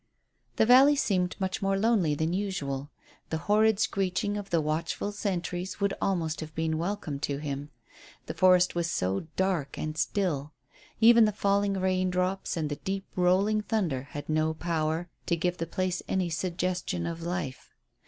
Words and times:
The 0.55 0.65
valley 0.65 0.95
seemed 0.95 1.35
much 1.39 1.61
more 1.61 1.77
lonely 1.77 2.15
than 2.15 2.33
usual. 2.33 2.89
The 3.29 3.37
horrid 3.37 3.79
screeching 3.79 4.35
of 4.35 4.49
the 4.49 4.59
watchful 4.59 5.11
sentries 5.11 5.79
would 5.79 5.93
almost 6.01 6.39
have 6.39 6.55
been 6.55 6.79
welcome 6.79 7.19
to 7.19 7.37
him. 7.37 7.69
The 8.25 8.33
forest 8.33 8.73
was 8.73 8.89
so 8.89 9.27
dark 9.35 9.77
and 9.77 9.95
still. 9.95 10.53
Even 11.01 11.25
the 11.25 11.31
falling 11.31 11.73
raindrops 11.75 12.57
and 12.57 12.67
the 12.71 12.77
deep 12.77 13.05
rolling 13.15 13.61
thunder 13.61 14.07
had 14.09 14.27
no 14.27 14.55
power 14.55 15.07
to 15.27 15.35
give 15.35 15.57
the 15.57 15.67
place 15.67 16.01
any 16.07 16.31
suggestion 16.31 17.05
of 17.05 17.21
life. 17.21 17.69